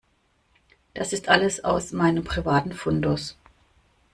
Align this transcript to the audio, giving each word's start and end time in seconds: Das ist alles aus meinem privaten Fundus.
Das 0.95 1.13
ist 1.13 1.29
alles 1.29 1.63
aus 1.63 1.91
meinem 1.91 2.23
privaten 2.23 2.73
Fundus. 2.73 3.37